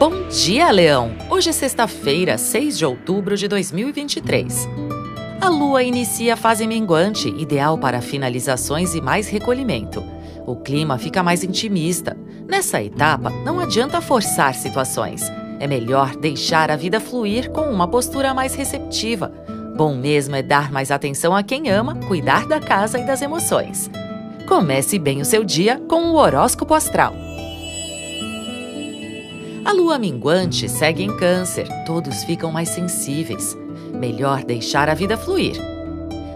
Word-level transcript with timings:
Bom 0.00 0.28
dia, 0.30 0.70
Leão! 0.70 1.12
Hoje 1.28 1.50
é 1.50 1.52
sexta-feira, 1.52 2.38
6 2.38 2.78
de 2.78 2.86
outubro 2.86 3.36
de 3.36 3.46
2023. 3.46 4.66
A 5.38 5.50
lua 5.50 5.82
inicia 5.82 6.32
a 6.32 6.36
fase 6.38 6.66
minguante, 6.66 7.28
ideal 7.28 7.76
para 7.76 8.00
finalizações 8.00 8.94
e 8.94 9.00
mais 9.02 9.28
recolhimento. 9.28 10.02
O 10.46 10.56
clima 10.56 10.96
fica 10.96 11.22
mais 11.22 11.44
intimista. 11.44 12.16
Nessa 12.48 12.82
etapa, 12.82 13.28
não 13.44 13.60
adianta 13.60 14.00
forçar 14.00 14.54
situações. 14.54 15.30
É 15.58 15.66
melhor 15.66 16.16
deixar 16.16 16.70
a 16.70 16.76
vida 16.76 16.98
fluir 16.98 17.50
com 17.50 17.70
uma 17.70 17.86
postura 17.86 18.32
mais 18.32 18.54
receptiva. 18.54 19.30
Bom 19.76 19.94
mesmo 19.94 20.34
é 20.34 20.42
dar 20.42 20.72
mais 20.72 20.90
atenção 20.90 21.36
a 21.36 21.42
quem 21.42 21.68
ama, 21.68 21.94
cuidar 22.08 22.46
da 22.46 22.58
casa 22.58 22.98
e 22.98 23.04
das 23.04 23.20
emoções. 23.20 23.90
Comece 24.48 24.98
bem 24.98 25.20
o 25.20 25.26
seu 25.26 25.44
dia 25.44 25.78
com 25.86 26.04
o 26.06 26.14
horóscopo 26.14 26.72
astral. 26.72 27.14
A 29.70 29.72
lua 29.72 30.00
minguante 30.00 30.68
segue 30.68 31.04
em 31.04 31.16
Câncer, 31.16 31.68
todos 31.86 32.24
ficam 32.24 32.50
mais 32.50 32.70
sensíveis. 32.70 33.56
Melhor 33.94 34.42
deixar 34.42 34.88
a 34.88 34.94
vida 34.94 35.16
fluir. 35.16 35.54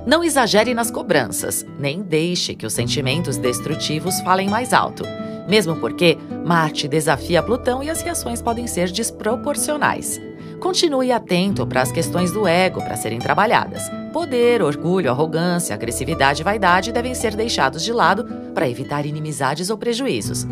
Não 0.07 0.23
exagere 0.23 0.73
nas 0.73 0.89
cobranças, 0.89 1.67
nem 1.77 2.01
deixe 2.01 2.55
que 2.55 2.65
os 2.65 2.73
sentimentos 2.73 3.37
destrutivos 3.37 4.21
falem 4.21 4.49
mais 4.49 4.73
alto. 4.73 5.03
Mesmo 5.49 5.75
porque 5.81 6.17
Marte 6.47 6.87
desafia 6.87 7.43
Plutão 7.43 7.83
e 7.83 7.91
as 7.91 8.03
reações 8.03 8.41
podem 8.41 8.69
ser 8.69 8.93
desproporcionais. 8.93 10.21
Continue 10.61 11.11
atento 11.11 11.67
para 11.67 11.83
as 11.83 11.91
questões 11.91 12.31
do 12.31 12.47
ego 12.47 12.81
para 12.85 12.97
serem 12.97 13.19
trabalhadas. 13.19 13.83
Poder, 14.13 14.63
orgulho, 14.63 15.11
arrogância, 15.11 15.75
agressividade 15.75 16.43
e 16.43 16.45
vaidade 16.45 16.93
devem 16.93 17.17
ser 17.17 17.35
deixados 17.35 17.83
de 17.83 17.93
lado 17.93 18.25
para 18.55 18.69
evitar 18.69 19.05
inimizades 19.05 19.71
ou 19.71 19.77
prejuízos. 19.77 20.47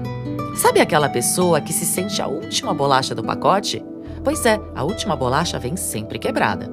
Sabe 0.55 0.81
aquela 0.81 1.09
pessoa 1.09 1.61
que 1.61 1.73
se 1.73 1.87
sente 1.87 2.21
a 2.21 2.27
última 2.27 2.75
bolacha 2.75 3.15
do 3.15 3.25
pacote? 3.25 3.83
Pois 4.23 4.45
é, 4.45 4.61
a 4.75 4.85
última 4.85 5.17
bolacha 5.17 5.59
vem 5.59 5.77
sempre 5.77 6.19
quebrada. 6.19 6.71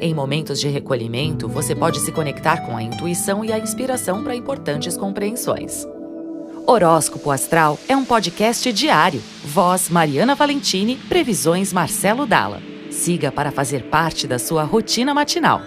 Em 0.00 0.12
momentos 0.12 0.58
de 0.58 0.68
recolhimento, 0.68 1.48
você 1.48 1.74
pode 1.74 2.00
se 2.00 2.10
conectar 2.10 2.66
com 2.66 2.76
a 2.76 2.82
intuição 2.82 3.44
e 3.44 3.52
a 3.52 3.58
inspiração 3.58 4.24
para 4.24 4.34
importantes 4.34 4.96
compreensões. 4.96 5.86
Horóscopo 6.66 7.30
Astral 7.30 7.78
é 7.88 7.96
um 7.96 8.04
podcast 8.04 8.72
diário. 8.72 9.22
Voz 9.44 9.88
Mariana 9.88 10.34
Valentini, 10.34 10.96
previsões 10.96 11.72
Marcelo 11.72 12.26
Dalla. 12.26 12.60
Siga 12.90 13.30
para 13.30 13.52
fazer 13.52 13.84
parte 13.84 14.26
da 14.26 14.38
sua 14.38 14.64
rotina 14.64 15.14
matinal. 15.14 15.62